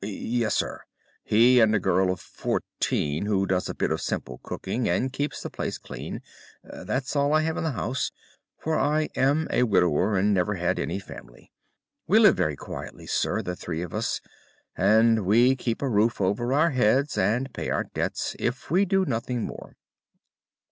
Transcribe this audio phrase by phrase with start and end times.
[0.03, 0.81] "Yes, sir.
[1.23, 5.43] He and a girl of fourteen, who does a bit of simple cooking and keeps
[5.43, 8.11] the place clean—that's all I have in the house,
[8.57, 11.51] for I am a widower and never had any family.
[12.07, 14.21] We live very quietly, sir, the three of us;
[14.75, 19.05] and we keep a roof over our heads and pay our debts, if we do
[19.05, 19.75] nothing more.